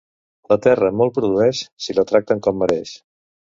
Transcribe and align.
La 0.53 0.57
terra 0.65 0.89
molt 1.03 1.13
produeix, 1.19 1.61
si 1.87 1.99
la 2.01 2.09
tracten 2.15 2.45
com 2.49 2.61
mereix. 2.65 2.99